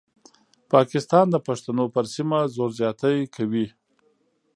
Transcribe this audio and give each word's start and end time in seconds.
پاکستان 0.73 1.25
د 1.31 1.35
پښتنو 1.47 1.85
پر 1.95 2.05
سیمه 2.15 2.39
زور 2.55 2.69
زیاتی 2.79 3.17
کوي. 3.35 3.65